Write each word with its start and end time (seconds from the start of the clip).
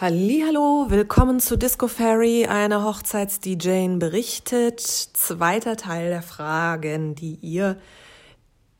Hallo, 0.00 0.86
willkommen 0.90 1.40
zu 1.40 1.58
Disco 1.58 1.88
Fairy, 1.88 2.46
eine 2.46 2.84
Hochzeits-DJ 2.84 3.98
berichtet. 3.98 4.78
Zweiter 4.78 5.76
Teil 5.76 6.10
der 6.10 6.22
Fragen, 6.22 7.16
die 7.16 7.34
ihr 7.42 7.76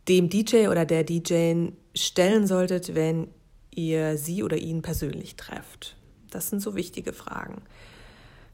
dem 0.06 0.28
DJ 0.28 0.68
oder 0.68 0.84
der 0.84 1.02
DJ 1.02 1.70
stellen 1.92 2.46
solltet, 2.46 2.94
wenn 2.94 3.26
ihr 3.74 4.16
sie 4.16 4.44
oder 4.44 4.58
ihn 4.58 4.80
persönlich 4.80 5.34
trefft. 5.34 5.96
Das 6.30 6.50
sind 6.50 6.60
so 6.60 6.76
wichtige 6.76 7.12
Fragen. 7.12 7.62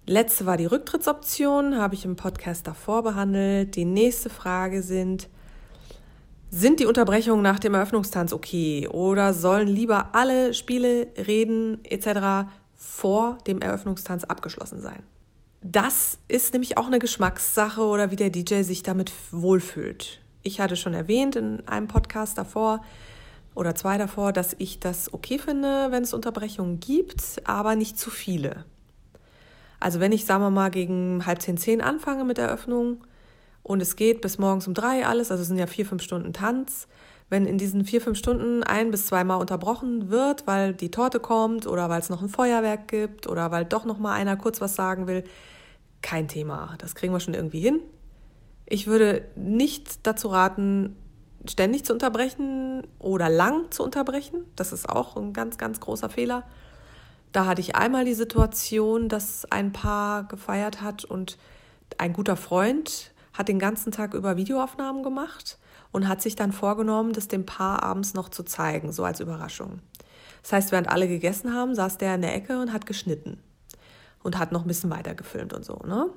Letzte 0.07 0.47
war 0.47 0.57
die 0.57 0.65
Rücktrittsoption, 0.65 1.77
habe 1.77 1.95
ich 1.95 2.07
im 2.07 2.17
Podcast 2.17 2.67
davor 2.67 3.03
behandelt. 3.03 3.77
Die 3.77 3.85
nächste 3.85 4.31
Frage 4.31 4.83
sind, 4.83 5.29
sind 6.55 6.79
die 6.79 6.87
Unterbrechungen 6.87 7.43
nach 7.43 7.59
dem 7.59 7.75
Eröffnungstanz 7.75 8.33
okay 8.33 8.87
oder 8.87 9.35
sollen 9.35 9.67
lieber 9.67 10.15
alle 10.15 10.55
Spiele, 10.55 11.09
Reden 11.17 11.85
etc. 11.85 12.49
vor 12.77 13.39
dem 13.49 13.61
Eröffnungstanz 13.61 14.23
abgeschlossen 14.23 14.81
sein? 14.81 15.03
Das 15.63 16.19
ist 16.29 16.53
nämlich 16.53 16.79
auch 16.79 16.87
eine 16.87 17.01
Geschmackssache 17.01 17.83
oder 17.83 18.13
wie 18.13 18.17
der 18.17 18.31
DJ 18.31 18.63
sich 18.63 18.85
damit 18.85 19.11
wohlfühlt. 19.33 20.21
Ich 20.45 20.61
hatte 20.61 20.77
schon 20.77 20.95
erwähnt 20.95 21.35
in 21.35 21.67
einem 21.67 21.89
Podcast 21.89 22.39
davor 22.39 22.85
oder 23.57 23.75
zwei 23.75 23.99
davor, 23.99 24.33
dass 24.33 24.55
ich 24.57 24.79
das 24.79 25.13
okay 25.13 25.41
finde, 25.41 25.89
wenn 25.91 26.05
es 26.05 26.15
Unterbrechungen 26.15 26.79
gibt, 26.79 27.43
aber 27.43 27.75
nicht 27.75 27.99
zu 27.99 28.11
viele. 28.11 28.65
Also 29.81 29.99
wenn 29.99 30.13
ich, 30.13 30.25
sagen 30.25 30.45
wir 30.45 30.51
mal, 30.51 30.71
gegen 30.71 31.27
halb 31.27 31.43
zehn, 31.43 31.57
zehn 31.57 31.81
anfange 31.81 32.25
mit 32.25 32.39
Eröffnung, 32.39 32.99
und 33.65 33.81
es 33.81 33.97
geht 33.97 34.21
bis 34.21 34.39
morgens 34.39 34.69
um 34.69 34.75
drei 34.75 35.07
alles, 35.07 35.31
also 35.31 35.41
es 35.41 35.49
sind 35.49 35.59
ja 35.59 35.67
vier, 35.67 35.87
fünf 35.87 36.03
Stunden 36.03 36.33
Tanz. 36.33 36.87
Wenn 37.31 37.47
in 37.47 37.57
diesen 37.57 37.87
vier, 37.87 38.03
fünf 38.03 38.19
Stunden 38.19 38.63
ein 38.63 38.91
bis 38.91 39.07
zweimal 39.07 39.41
unterbrochen 39.41 40.11
wird, 40.11 40.47
weil 40.47 40.75
die 40.75 40.91
Torte 40.91 41.19
kommt 41.19 41.67
oder 41.67 41.89
weil 41.89 41.99
es 41.99 42.11
noch 42.11 42.21
ein 42.21 42.29
Feuerwerk 42.29 42.87
gibt 42.87 43.27
oder 43.27 43.51
weil 43.51 43.65
doch 43.65 43.87
noch 43.87 43.99
mal 43.99 44.13
einer 44.13 44.37
kurz 44.37 44.61
was 44.61 44.75
sagen 44.75 45.07
will, 45.07 45.25
kein 46.03 46.29
Thema. 46.29 46.75
Das 46.77 46.95
kriegen 46.95 47.15
wir 47.15 47.21
schon 47.21 47.33
irgendwie 47.33 47.61
hin. 47.61 47.81
Ich 48.67 48.87
würde 48.87 49.25
nicht 49.35 50.07
dazu 50.07 50.29
raten, 50.29 50.97
ständig 51.49 51.87
zu 51.87 51.95
unterbrechen 51.95 52.87
oder 52.99 53.31
lang 53.31 53.71
zu 53.71 53.83
unterbrechen. 53.83 54.45
Das 54.57 54.75
ist 54.75 54.87
auch 54.87 55.17
ein 55.17 55.33
ganz, 55.33 55.57
ganz 55.57 55.81
großer 55.81 56.11
Fehler. 56.11 56.45
Da 57.33 57.47
hatte 57.47 57.63
ich 57.63 57.75
einmal 57.75 58.05
die 58.05 58.15
Situation, 58.15 59.09
dass 59.09 59.51
ein 59.51 59.73
Paar 59.73 60.25
gefeiert 60.25 60.83
hat 60.83 61.07
und 61.07 61.39
ein 61.97 62.13
guter 62.13 62.37
Freund 62.37 63.14
hat 63.35 63.49
den 63.49 63.59
ganzen 63.59 63.93
Tag 63.93 64.15
über 64.15 64.37
Videoaufnahmen 64.37 65.03
gemacht 65.03 65.59
und 65.93 66.09
hat 66.09 66.23
sich 66.23 66.37
dann 66.37 66.53
vorgenommen, 66.53 67.13
das 67.13 67.29
dem 67.29 67.45
Paar 67.45 67.83
abends 67.83 68.15
noch 68.15 68.29
zu 68.29 68.45
zeigen, 68.45 68.93
so 68.93 69.05
als 69.05 69.21
Überraschung. 69.21 69.81
Das 70.43 70.53
heißt, 70.53 70.73
während 70.73 70.89
alle 70.89 71.09
gegessen 71.09 71.53
haben, 71.53 71.75
saß 71.75 71.99
der 71.99 72.15
in 72.15 72.23
der 72.23 72.35
Ecke 72.35 72.61
und 72.61 72.73
hat 72.73 72.87
geschnitten 72.87 73.39
und 74.23 74.39
hat 74.39 74.53
noch 74.53 74.63
ein 74.63 74.69
bisschen 74.69 74.91
weiter 74.91 75.15
gefilmt 75.15 75.53
und 75.53 75.65
so. 75.65 75.81
Ne? 75.87 76.09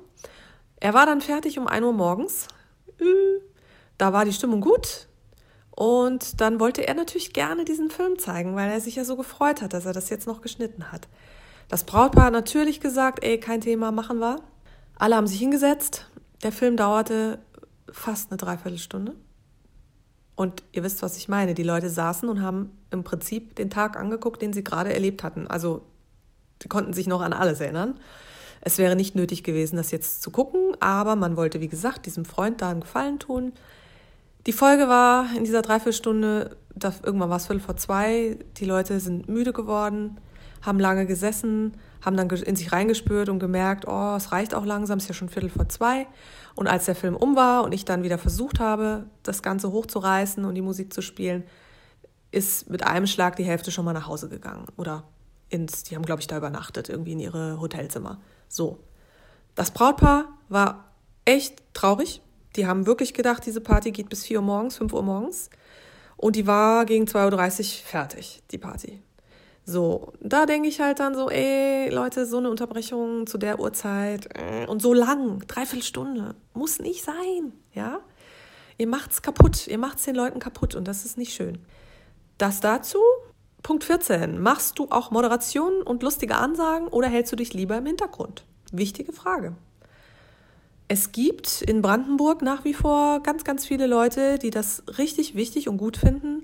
Er 0.80 0.94
war 0.94 1.06
dann 1.06 1.20
fertig 1.20 1.58
um 1.58 1.66
1 1.66 1.84
Uhr 1.84 1.92
morgens. 1.92 2.48
Da 3.98 4.12
war 4.12 4.24
die 4.24 4.32
Stimmung 4.32 4.60
gut. 4.60 5.08
Und 5.70 6.40
dann 6.40 6.58
wollte 6.58 6.86
er 6.86 6.94
natürlich 6.94 7.32
gerne 7.32 7.64
diesen 7.64 7.90
Film 7.90 8.18
zeigen, 8.18 8.56
weil 8.56 8.70
er 8.70 8.80
sich 8.80 8.96
ja 8.96 9.04
so 9.04 9.16
gefreut 9.16 9.62
hat, 9.62 9.72
dass 9.72 9.86
er 9.86 9.92
das 9.92 10.10
jetzt 10.10 10.26
noch 10.26 10.40
geschnitten 10.40 10.90
hat. 10.90 11.06
Das 11.68 11.84
Brautpaar 11.84 12.26
hat 12.26 12.32
natürlich 12.32 12.80
gesagt, 12.80 13.22
ey, 13.22 13.38
kein 13.38 13.60
Thema, 13.60 13.92
machen 13.92 14.18
wir. 14.18 14.40
Alle 14.96 15.14
haben 15.14 15.28
sich 15.28 15.38
hingesetzt, 15.38 16.07
der 16.42 16.52
Film 16.52 16.76
dauerte 16.76 17.38
fast 17.90 18.30
eine 18.30 18.36
Dreiviertelstunde. 18.36 19.14
Und 20.36 20.62
ihr 20.72 20.84
wisst, 20.84 21.02
was 21.02 21.16
ich 21.16 21.28
meine. 21.28 21.54
Die 21.54 21.64
Leute 21.64 21.90
saßen 21.90 22.28
und 22.28 22.42
haben 22.42 22.70
im 22.90 23.02
Prinzip 23.02 23.56
den 23.56 23.70
Tag 23.70 23.98
angeguckt, 23.98 24.40
den 24.40 24.52
sie 24.52 24.62
gerade 24.62 24.92
erlebt 24.92 25.24
hatten. 25.24 25.48
Also, 25.48 25.82
sie 26.62 26.68
konnten 26.68 26.92
sich 26.92 27.08
noch 27.08 27.22
an 27.22 27.32
alles 27.32 27.60
erinnern. 27.60 27.98
Es 28.60 28.78
wäre 28.78 28.96
nicht 28.96 29.14
nötig 29.14 29.42
gewesen, 29.42 29.76
das 29.76 29.90
jetzt 29.90 30.22
zu 30.22 30.30
gucken, 30.30 30.76
aber 30.80 31.16
man 31.16 31.36
wollte, 31.36 31.60
wie 31.60 31.68
gesagt, 31.68 32.06
diesem 32.06 32.24
Freund 32.24 32.60
da 32.60 32.70
einen 32.70 32.80
Gefallen 32.80 33.18
tun. 33.18 33.52
Die 34.46 34.52
Folge 34.52 34.88
war 34.88 35.26
in 35.36 35.44
dieser 35.44 35.62
Dreiviertelstunde, 35.62 36.56
irgendwann 37.02 37.30
war 37.30 37.36
es 37.36 37.46
Viertel 37.46 37.60
vor 37.60 37.76
zwei, 37.76 38.38
die 38.56 38.64
Leute 38.64 38.98
sind 39.00 39.28
müde 39.28 39.52
geworden, 39.52 40.18
haben 40.62 40.80
lange 40.80 41.06
gesessen, 41.06 41.74
haben 42.04 42.16
dann 42.16 42.28
in 42.28 42.56
sich 42.56 42.72
reingespürt 42.72 43.28
und 43.28 43.38
gemerkt, 43.38 43.86
oh, 43.86 44.14
es 44.16 44.32
reicht 44.32 44.54
auch 44.54 44.64
langsam, 44.64 44.98
es 44.98 45.04
ist 45.04 45.08
ja 45.08 45.14
schon 45.14 45.28
Viertel 45.28 45.50
vor 45.50 45.68
zwei. 45.68 46.06
Und 46.54 46.66
als 46.66 46.86
der 46.86 46.94
Film 46.94 47.16
um 47.16 47.36
war 47.36 47.64
und 47.64 47.72
ich 47.72 47.84
dann 47.84 48.02
wieder 48.02 48.18
versucht 48.18 48.60
habe, 48.60 49.06
das 49.22 49.42
Ganze 49.42 49.70
hochzureißen 49.70 50.44
und 50.44 50.54
die 50.54 50.62
Musik 50.62 50.92
zu 50.92 51.02
spielen, 51.02 51.44
ist 52.30 52.68
mit 52.68 52.86
einem 52.86 53.06
Schlag 53.06 53.36
die 53.36 53.44
Hälfte 53.44 53.70
schon 53.70 53.84
mal 53.84 53.92
nach 53.92 54.06
Hause 54.06 54.28
gegangen. 54.28 54.66
Oder 54.76 55.04
ins, 55.48 55.82
die 55.84 55.94
haben, 55.94 56.04
glaube 56.04 56.20
ich, 56.20 56.26
da 56.26 56.36
übernachtet, 56.36 56.88
irgendwie 56.88 57.12
in 57.12 57.20
ihre 57.20 57.60
Hotelzimmer. 57.60 58.20
So. 58.48 58.78
Das 59.54 59.70
Brautpaar 59.70 60.26
war 60.48 60.92
echt 61.24 61.62
traurig. 61.74 62.22
Die 62.56 62.66
haben 62.66 62.86
wirklich 62.86 63.14
gedacht, 63.14 63.44
diese 63.46 63.60
Party 63.60 63.92
geht 63.92 64.08
bis 64.08 64.24
4 64.24 64.38
Uhr 64.38 64.44
morgens, 64.44 64.76
5 64.76 64.92
Uhr 64.92 65.02
morgens. 65.02 65.50
Und 66.16 66.36
die 66.36 66.46
war 66.46 66.84
gegen 66.84 67.04
2.30 67.04 67.60
Uhr 67.60 67.86
fertig, 67.86 68.42
die 68.50 68.58
Party. 68.58 69.02
So, 69.70 70.14
da 70.22 70.46
denke 70.46 70.66
ich 70.66 70.80
halt 70.80 70.98
dann 70.98 71.14
so, 71.14 71.28
ey, 71.28 71.90
Leute, 71.90 72.24
so 72.24 72.38
eine 72.38 72.48
Unterbrechung 72.48 73.26
zu 73.26 73.36
der 73.36 73.60
Uhrzeit 73.60 74.26
äh, 74.34 74.66
und 74.66 74.80
so 74.80 74.94
lang, 74.94 75.40
dreiviertel 75.46 75.82
Stunde, 75.82 76.34
muss 76.54 76.78
nicht 76.78 77.04
sein, 77.04 77.52
ja? 77.74 78.00
Ihr 78.78 78.86
macht's 78.86 79.20
kaputt, 79.20 79.66
ihr 79.66 79.76
macht's 79.76 80.06
den 80.06 80.14
Leuten 80.14 80.38
kaputt 80.38 80.74
und 80.74 80.88
das 80.88 81.04
ist 81.04 81.18
nicht 81.18 81.34
schön. 81.34 81.58
Das 82.38 82.60
dazu. 82.60 82.96
Punkt 83.62 83.84
14. 83.84 84.40
Machst 84.40 84.78
du 84.78 84.86
auch 84.88 85.10
Moderation 85.10 85.82
und 85.82 86.02
lustige 86.02 86.36
Ansagen 86.36 86.88
oder 86.88 87.08
hältst 87.08 87.32
du 87.32 87.36
dich 87.36 87.52
lieber 87.52 87.76
im 87.76 87.84
Hintergrund? 87.84 88.46
Wichtige 88.72 89.12
Frage. 89.12 89.52
Es 90.90 91.12
gibt 91.12 91.60
in 91.60 91.82
Brandenburg 91.82 92.40
nach 92.40 92.64
wie 92.64 92.72
vor 92.72 93.22
ganz, 93.22 93.44
ganz 93.44 93.66
viele 93.66 93.86
Leute, 93.86 94.38
die 94.38 94.48
das 94.48 94.82
richtig 94.96 95.34
wichtig 95.34 95.68
und 95.68 95.76
gut 95.76 95.98
finden, 95.98 96.37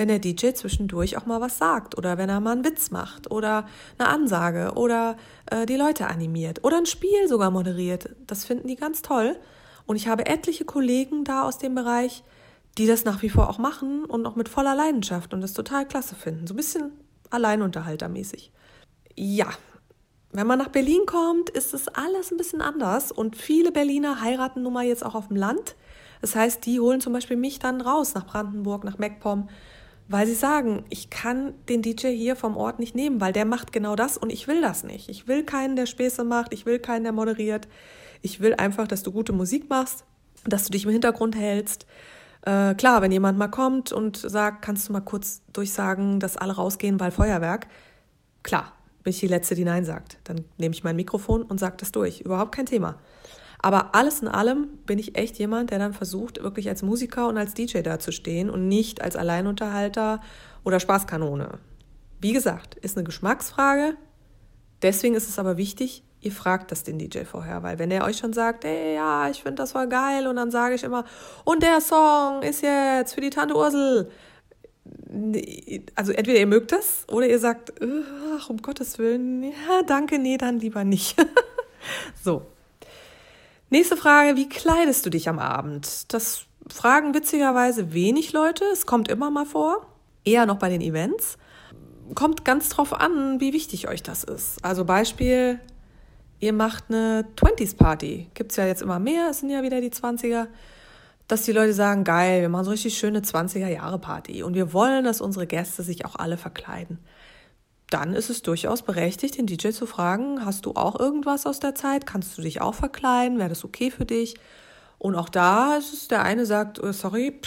wenn 0.00 0.08
der 0.08 0.18
DJ 0.18 0.52
zwischendurch 0.54 1.18
auch 1.18 1.26
mal 1.26 1.42
was 1.42 1.58
sagt 1.58 1.98
oder 1.98 2.16
wenn 2.16 2.30
er 2.30 2.40
mal 2.40 2.52
einen 2.52 2.64
Witz 2.64 2.90
macht 2.90 3.30
oder 3.30 3.66
eine 3.98 4.08
Ansage 4.08 4.72
oder 4.74 5.18
äh, 5.50 5.66
die 5.66 5.76
Leute 5.76 6.06
animiert 6.06 6.64
oder 6.64 6.78
ein 6.78 6.86
Spiel 6.86 7.28
sogar 7.28 7.50
moderiert. 7.50 8.08
Das 8.26 8.46
finden 8.46 8.66
die 8.66 8.76
ganz 8.76 9.02
toll. 9.02 9.36
Und 9.84 9.96
ich 9.96 10.08
habe 10.08 10.24
etliche 10.24 10.64
Kollegen 10.64 11.24
da 11.24 11.42
aus 11.42 11.58
dem 11.58 11.74
Bereich, 11.74 12.24
die 12.78 12.86
das 12.86 13.04
nach 13.04 13.20
wie 13.20 13.28
vor 13.28 13.50
auch 13.50 13.58
machen 13.58 14.06
und 14.06 14.24
auch 14.24 14.36
mit 14.36 14.48
voller 14.48 14.74
Leidenschaft 14.74 15.34
und 15.34 15.42
das 15.42 15.52
total 15.52 15.86
klasse 15.86 16.14
finden. 16.14 16.46
So 16.46 16.54
ein 16.54 16.56
bisschen 16.56 16.92
alleinunterhaltermäßig. 17.28 18.52
Ja, 19.16 19.48
wenn 20.32 20.46
man 20.46 20.58
nach 20.58 20.68
Berlin 20.68 21.02
kommt, 21.04 21.50
ist 21.50 21.74
es 21.74 21.88
alles 21.88 22.30
ein 22.30 22.38
bisschen 22.38 22.62
anders 22.62 23.12
und 23.12 23.36
viele 23.36 23.70
Berliner 23.70 24.22
heiraten 24.22 24.62
nun 24.62 24.72
mal 24.72 24.86
jetzt 24.86 25.04
auch 25.04 25.14
auf 25.14 25.28
dem 25.28 25.36
Land. 25.36 25.76
Das 26.22 26.34
heißt, 26.34 26.64
die 26.64 26.80
holen 26.80 27.02
zum 27.02 27.12
Beispiel 27.12 27.36
mich 27.36 27.58
dann 27.58 27.82
raus 27.82 28.14
nach 28.14 28.26
Brandenburg, 28.26 28.84
nach 28.84 28.96
MacPom, 28.96 29.48
weil 30.10 30.26
sie 30.26 30.34
sagen, 30.34 30.84
ich 30.88 31.08
kann 31.08 31.54
den 31.68 31.82
DJ 31.82 32.08
hier 32.08 32.34
vom 32.34 32.56
Ort 32.56 32.80
nicht 32.80 32.96
nehmen, 32.96 33.20
weil 33.20 33.32
der 33.32 33.44
macht 33.44 33.72
genau 33.72 33.94
das 33.94 34.16
und 34.16 34.30
ich 34.30 34.48
will 34.48 34.60
das 34.60 34.82
nicht. 34.82 35.08
Ich 35.08 35.28
will 35.28 35.44
keinen, 35.44 35.76
der 35.76 35.86
Späße 35.86 36.24
macht, 36.24 36.52
ich 36.52 36.66
will 36.66 36.80
keinen, 36.80 37.04
der 37.04 37.12
moderiert. 37.12 37.68
Ich 38.20 38.40
will 38.40 38.54
einfach, 38.54 38.88
dass 38.88 39.04
du 39.04 39.12
gute 39.12 39.32
Musik 39.32 39.70
machst, 39.70 40.04
dass 40.44 40.64
du 40.64 40.72
dich 40.72 40.84
im 40.84 40.90
Hintergrund 40.90 41.36
hältst. 41.36 41.86
Äh, 42.42 42.74
klar, 42.74 43.02
wenn 43.02 43.12
jemand 43.12 43.38
mal 43.38 43.48
kommt 43.48 43.92
und 43.92 44.16
sagt, 44.16 44.62
kannst 44.62 44.88
du 44.88 44.92
mal 44.92 45.00
kurz 45.00 45.42
durchsagen, 45.52 46.18
dass 46.18 46.36
alle 46.36 46.54
rausgehen, 46.54 46.98
weil 46.98 47.12
Feuerwerk. 47.12 47.68
Klar, 48.42 48.72
bin 49.04 49.12
ich 49.12 49.20
die 49.20 49.28
Letzte, 49.28 49.54
die 49.54 49.64
Nein 49.64 49.84
sagt. 49.84 50.18
Dann 50.24 50.44
nehme 50.58 50.74
ich 50.74 50.82
mein 50.82 50.96
Mikrofon 50.96 51.42
und 51.42 51.60
sage 51.60 51.76
das 51.78 51.92
durch. 51.92 52.20
Überhaupt 52.22 52.50
kein 52.50 52.66
Thema. 52.66 52.96
Aber 53.62 53.94
alles 53.94 54.22
in 54.22 54.28
allem 54.28 54.68
bin 54.86 54.98
ich 54.98 55.16
echt 55.16 55.38
jemand, 55.38 55.70
der 55.70 55.78
dann 55.78 55.92
versucht, 55.92 56.42
wirklich 56.42 56.68
als 56.68 56.82
Musiker 56.82 57.28
und 57.28 57.36
als 57.36 57.54
DJ 57.54 57.80
dazustehen 57.80 58.48
und 58.48 58.68
nicht 58.68 59.02
als 59.02 59.16
Alleinunterhalter 59.16 60.20
oder 60.64 60.80
Spaßkanone. 60.80 61.58
Wie 62.20 62.32
gesagt, 62.32 62.76
ist 62.76 62.96
eine 62.96 63.04
Geschmacksfrage. 63.04 63.96
Deswegen 64.82 65.14
ist 65.14 65.28
es 65.28 65.38
aber 65.38 65.58
wichtig, 65.58 66.02
ihr 66.20 66.32
fragt 66.32 66.70
das 66.70 66.84
den 66.84 66.98
DJ 66.98 67.24
vorher, 67.24 67.62
weil 67.62 67.78
wenn 67.78 67.90
er 67.90 68.04
euch 68.04 68.16
schon 68.16 68.32
sagt, 68.32 68.64
ey, 68.64 68.94
ja, 68.94 69.28
ich 69.28 69.42
finde 69.42 69.56
das 69.56 69.72
voll 69.72 69.88
geil 69.88 70.26
und 70.26 70.36
dann 70.36 70.50
sage 70.50 70.74
ich 70.74 70.82
immer, 70.82 71.04
und 71.44 71.62
der 71.62 71.80
Song 71.80 72.42
ist 72.42 72.62
jetzt 72.62 73.14
für 73.14 73.20
die 73.20 73.30
Tante 73.30 73.56
Ursel, 73.56 74.10
also 75.94 76.12
entweder 76.12 76.38
ihr 76.38 76.46
mögt 76.46 76.72
das 76.72 77.04
oder 77.08 77.26
ihr 77.26 77.38
sagt, 77.38 77.72
ach, 77.80 78.48
um 78.48 78.62
Gottes 78.62 78.98
Willen, 78.98 79.42
ja, 79.44 79.82
danke, 79.86 80.18
nee, 80.18 80.38
dann 80.38 80.60
lieber 80.60 80.84
nicht. 80.84 81.16
so. 82.22 82.46
Nächste 83.70 83.96
Frage, 83.96 84.36
wie 84.36 84.48
kleidest 84.48 85.06
du 85.06 85.10
dich 85.10 85.28
am 85.28 85.38
Abend? 85.38 86.12
Das 86.12 86.46
fragen 86.68 87.14
witzigerweise 87.14 87.92
wenig 87.92 88.32
Leute, 88.32 88.64
es 88.72 88.84
kommt 88.84 89.08
immer 89.08 89.30
mal 89.30 89.46
vor, 89.46 89.86
eher 90.24 90.44
noch 90.44 90.58
bei 90.58 90.68
den 90.68 90.80
Events. 90.80 91.38
Kommt 92.16 92.44
ganz 92.44 92.68
drauf 92.68 92.92
an, 92.92 93.40
wie 93.40 93.52
wichtig 93.52 93.86
euch 93.86 94.02
das 94.02 94.24
ist. 94.24 94.64
Also 94.64 94.84
Beispiel, 94.84 95.60
ihr 96.40 96.52
macht 96.52 96.86
eine 96.88 97.26
20s 97.36 97.76
Party. 97.76 98.28
Gibt 98.34 98.50
es 98.50 98.56
ja 98.56 98.66
jetzt 98.66 98.82
immer 98.82 98.98
mehr, 98.98 99.28
es 99.30 99.38
sind 99.38 99.50
ja 99.50 99.62
wieder 99.62 99.80
die 99.80 99.90
20er 99.90 100.48
dass 101.30 101.42
die 101.42 101.52
Leute 101.52 101.72
sagen, 101.72 102.02
geil, 102.02 102.40
wir 102.40 102.48
machen 102.48 102.64
so 102.64 102.72
richtig 102.72 102.98
schöne 102.98 103.20
20er 103.20 103.68
Jahre 103.68 104.00
Party 104.00 104.42
und 104.42 104.54
wir 104.54 104.72
wollen, 104.72 105.04
dass 105.04 105.20
unsere 105.20 105.46
Gäste 105.46 105.84
sich 105.84 106.04
auch 106.04 106.16
alle 106.16 106.36
verkleiden. 106.36 106.98
Dann 107.90 108.14
ist 108.14 108.30
es 108.30 108.42
durchaus 108.42 108.82
berechtigt, 108.82 109.36
den 109.36 109.46
DJ 109.46 109.70
zu 109.70 109.86
fragen, 109.86 110.44
hast 110.44 110.66
du 110.66 110.72
auch 110.74 110.98
irgendwas 110.98 111.44
aus 111.44 111.60
der 111.60 111.74
Zeit? 111.74 112.06
Kannst 112.06 112.38
du 112.38 112.42
dich 112.42 112.60
auch 112.60 112.74
verkleiden? 112.74 113.38
Wäre 113.38 113.48
das 113.48 113.64
okay 113.64 113.90
für 113.90 114.04
dich? 114.04 114.36
Und 114.98 115.16
auch 115.16 115.28
da 115.28 115.76
ist 115.76 115.92
es, 115.92 116.08
der 116.08 116.22
eine 116.22 116.46
sagt, 116.46 116.82
oh, 116.82 116.92
sorry, 116.92 117.40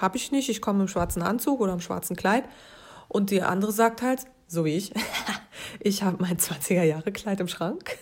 habe 0.00 0.16
ich 0.16 0.30
nicht, 0.30 0.48
ich 0.48 0.60
komme 0.60 0.82
im 0.82 0.88
schwarzen 0.88 1.22
Anzug 1.22 1.60
oder 1.60 1.72
im 1.72 1.80
schwarzen 1.80 2.16
Kleid. 2.16 2.44
Und 3.08 3.30
die 3.30 3.42
andere 3.42 3.72
sagt 3.72 4.02
halt, 4.02 4.26
so 4.46 4.64
wie 4.64 4.76
ich, 4.76 4.92
ich 5.80 6.02
habe 6.02 6.18
mein 6.20 6.36
20er 6.36 6.82
Jahre 6.82 7.12
Kleid 7.12 7.40
im 7.40 7.48
Schrank, 7.48 7.96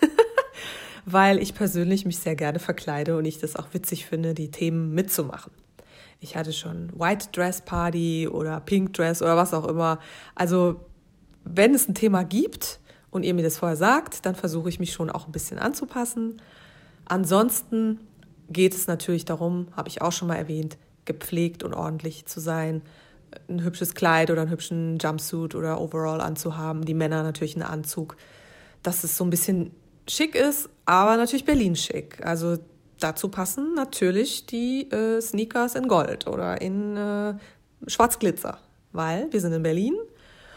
weil 1.04 1.40
ich 1.40 1.54
persönlich 1.54 2.04
mich 2.04 2.18
sehr 2.18 2.36
gerne 2.36 2.58
verkleide 2.58 3.16
und 3.16 3.26
ich 3.26 3.38
das 3.38 3.54
auch 3.54 3.68
witzig 3.72 4.06
finde, 4.06 4.34
die 4.34 4.50
Themen 4.50 4.92
mitzumachen. 4.94 5.52
Ich 6.20 6.36
hatte 6.36 6.52
schon 6.52 6.90
White 6.98 7.28
Dress 7.32 7.60
Party 7.60 8.26
oder 8.26 8.60
Pink 8.60 8.94
Dress 8.94 9.20
oder 9.20 9.36
was 9.36 9.52
auch 9.52 9.68
immer. 9.68 10.00
Also 10.34 10.80
wenn 11.46 11.74
es 11.74 11.88
ein 11.88 11.94
Thema 11.94 12.24
gibt 12.24 12.80
und 13.10 13.22
ihr 13.22 13.34
mir 13.34 13.42
das 13.42 13.58
vorher 13.58 13.76
sagt, 13.76 14.26
dann 14.26 14.34
versuche 14.34 14.68
ich 14.68 14.80
mich 14.80 14.92
schon 14.92 15.10
auch 15.10 15.26
ein 15.26 15.32
bisschen 15.32 15.58
anzupassen. 15.58 16.42
Ansonsten 17.04 18.00
geht 18.50 18.74
es 18.74 18.86
natürlich 18.86 19.24
darum, 19.24 19.68
habe 19.76 19.88
ich 19.88 20.02
auch 20.02 20.12
schon 20.12 20.28
mal 20.28 20.36
erwähnt, 20.36 20.76
gepflegt 21.04 21.62
und 21.62 21.72
ordentlich 21.72 22.26
zu 22.26 22.40
sein, 22.40 22.82
ein 23.48 23.62
hübsches 23.62 23.94
Kleid 23.94 24.30
oder 24.30 24.42
einen 24.42 24.50
hübschen 24.50 24.98
Jumpsuit 24.98 25.54
oder 25.54 25.80
Overall 25.80 26.20
anzuhaben, 26.20 26.84
die 26.84 26.94
Männer 26.94 27.22
natürlich 27.22 27.54
einen 27.54 27.64
Anzug, 27.64 28.16
dass 28.82 29.04
es 29.04 29.16
so 29.16 29.24
ein 29.24 29.30
bisschen 29.30 29.72
schick 30.08 30.34
ist, 30.34 30.68
aber 30.84 31.16
natürlich 31.16 31.44
Berlin 31.44 31.76
schick. 31.76 32.24
Also 32.24 32.58
dazu 33.00 33.28
passen 33.28 33.74
natürlich 33.74 34.46
die 34.46 34.90
äh, 34.90 35.20
Sneakers 35.20 35.74
in 35.74 35.88
Gold 35.88 36.26
oder 36.26 36.60
in 36.60 36.96
äh, 36.96 37.34
Schwarzglitzer, 37.86 38.58
weil 38.92 39.32
wir 39.32 39.40
sind 39.40 39.52
in 39.52 39.62
Berlin 39.62 39.94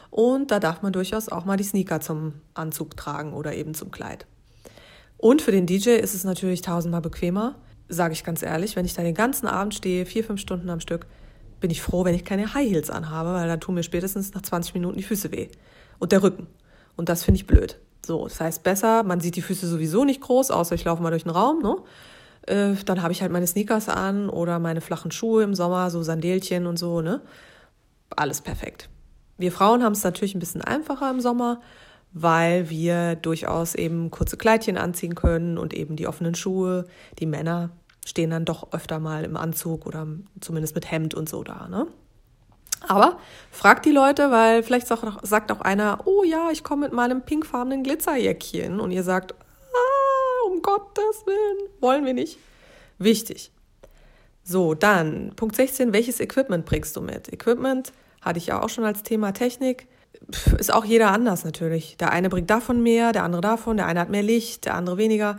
und 0.09 0.51
da 0.51 0.59
darf 0.59 0.81
man 0.81 0.93
durchaus 0.93 1.29
auch 1.29 1.45
mal 1.45 1.57
die 1.57 1.63
Sneaker 1.63 2.01
zum 2.01 2.33
Anzug 2.53 2.97
tragen 2.97 3.33
oder 3.33 3.53
eben 3.53 3.73
zum 3.73 3.91
Kleid. 3.91 4.25
Und 5.17 5.41
für 5.41 5.51
den 5.51 5.65
DJ 5.65 5.91
ist 5.91 6.15
es 6.15 6.23
natürlich 6.23 6.61
tausendmal 6.61 7.01
bequemer, 7.01 7.55
sage 7.89 8.13
ich 8.13 8.23
ganz 8.23 8.41
ehrlich, 8.41 8.75
wenn 8.75 8.85
ich 8.85 8.93
da 8.93 9.01
den 9.01 9.15
ganzen 9.15 9.47
Abend 9.47 9.73
stehe, 9.73 10.05
vier, 10.05 10.23
fünf 10.23 10.39
Stunden 10.39 10.69
am 10.69 10.79
Stück, 10.79 11.07
bin 11.59 11.71
ich 11.71 11.81
froh, 11.81 12.05
wenn 12.05 12.15
ich 12.15 12.23
keine 12.23 12.53
High 12.53 12.69
Heels 12.69 12.89
anhabe, 12.89 13.33
weil 13.33 13.47
dann 13.47 13.59
tun 13.59 13.75
mir 13.75 13.83
spätestens 13.83 14.33
nach 14.33 14.41
20 14.41 14.73
Minuten 14.75 14.97
die 14.97 15.03
Füße 15.03 15.31
weh 15.31 15.49
und 15.97 16.11
der 16.11 16.23
Rücken. 16.23 16.47
Und 16.95 17.09
das 17.09 17.23
finde 17.23 17.37
ich 17.37 17.47
blöd. 17.47 17.79
So, 18.05 18.23
das 18.23 18.39
heißt 18.39 18.63
besser, 18.63 19.03
man 19.03 19.19
sieht 19.19 19.35
die 19.35 19.41
Füße 19.41 19.67
sowieso 19.67 20.05
nicht 20.05 20.21
groß, 20.21 20.51
außer 20.51 20.75
ich 20.75 20.85
laufe 20.85 21.03
mal 21.03 21.09
durch 21.09 21.23
den 21.23 21.31
Raum, 21.31 21.61
ne? 21.61 21.75
Äh, 22.47 22.75
dann 22.85 23.01
habe 23.01 23.11
ich 23.11 23.21
halt 23.21 23.31
meine 23.31 23.45
Sneakers 23.45 23.89
an 23.89 24.29
oder 24.29 24.59
meine 24.59 24.81
flachen 24.81 25.11
Schuhe 25.11 25.43
im 25.43 25.53
Sommer, 25.53 25.89
so 25.91 26.01
Sandelchen 26.01 26.65
und 26.65 26.79
so, 26.79 27.01
ne? 27.01 27.21
Alles 28.15 28.41
perfekt. 28.41 28.89
Wir 29.39 29.51
Frauen 29.51 29.83
haben 29.83 29.93
es 29.93 30.03
natürlich 30.03 30.35
ein 30.35 30.39
bisschen 30.39 30.61
einfacher 30.61 31.09
im 31.09 31.21
Sommer, 31.21 31.61
weil 32.11 32.69
wir 32.69 33.15
durchaus 33.15 33.73
eben 33.73 34.11
kurze 34.11 34.37
Kleidchen 34.37 34.77
anziehen 34.77 35.15
können 35.15 35.57
und 35.57 35.73
eben 35.73 35.95
die 35.95 36.07
offenen 36.07 36.35
Schuhe. 36.35 36.85
Die 37.19 37.25
Männer 37.25 37.71
stehen 38.05 38.31
dann 38.31 38.45
doch 38.45 38.73
öfter 38.73 38.99
mal 38.99 39.23
im 39.23 39.37
Anzug 39.37 39.85
oder 39.85 40.05
zumindest 40.41 40.75
mit 40.75 40.91
Hemd 40.91 41.13
und 41.15 41.29
so 41.29 41.43
da, 41.43 41.67
ne? 41.67 41.87
Aber 42.87 43.19
fragt 43.51 43.85
die 43.85 43.91
Leute, 43.91 44.31
weil 44.31 44.63
vielleicht 44.63 44.87
sagt 44.87 45.51
auch 45.51 45.61
einer, 45.61 45.99
oh 46.05 46.23
ja, 46.23 46.49
ich 46.51 46.63
komme 46.63 46.85
mit 46.85 46.93
meinem 46.93 47.21
pinkfarbenen 47.21 47.83
Glitzerjäckchen 47.83 48.79
und 48.79 48.91
ihr 48.91 49.03
sagt, 49.03 49.33
ah, 49.33 50.47
um 50.49 50.61
Gottes 50.61 51.25
Willen, 51.25 51.69
wollen 51.81 52.05
wir 52.05 52.13
nicht. 52.13 52.39
Wichtig. 52.97 53.51
So, 54.43 54.75
dann 54.75 55.33
Punkt 55.35 55.57
16, 55.57 55.91
welches 55.91 56.19
Equipment 56.21 56.65
bringst 56.65 56.95
du 56.95 57.01
mit? 57.01 57.31
Equipment 57.31 57.91
hatte 58.21 58.39
ich 58.39 58.47
ja 58.47 58.61
auch 58.61 58.69
schon 58.69 58.85
als 58.85 59.03
Thema 59.03 59.31
Technik. 59.33 59.87
Ist 60.57 60.73
auch 60.73 60.85
jeder 60.85 61.11
anders 61.11 61.45
natürlich. 61.45 61.97
Der 61.97 62.11
eine 62.11 62.29
bringt 62.29 62.49
davon 62.49 62.83
mehr, 62.83 63.11
der 63.11 63.23
andere 63.23 63.41
davon, 63.41 63.77
der 63.77 63.85
eine 63.85 63.99
hat 63.99 64.09
mehr 64.09 64.23
Licht, 64.23 64.65
der 64.65 64.75
andere 64.75 64.97
weniger. 64.97 65.37